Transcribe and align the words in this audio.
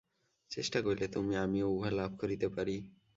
চেষ্টা 0.51 0.79
করিলে 0.81 1.07
তুমি-আমিও 1.07 1.67
উহা 1.69 1.91
লাভ 1.91 2.11
করিতে 2.21 2.47
পারি। 2.55 2.75